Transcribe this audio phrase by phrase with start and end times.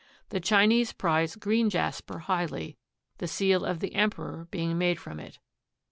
[0.29, 2.75] The Chinese prize green jasper highly,
[3.19, 5.37] the seal of the Emperor being made from it.